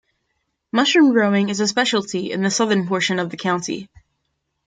Mushroom 0.71 1.11
growing 1.13 1.49
is 1.49 1.59
a 1.59 1.67
specialty 1.67 2.31
in 2.31 2.41
the 2.41 2.49
southern 2.49 2.87
portion 2.87 3.19
of 3.19 3.29
the 3.29 3.37
county. 3.37 3.87